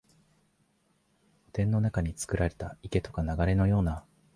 [1.49, 4.03] 御殿の中につくられた池とか流れのような、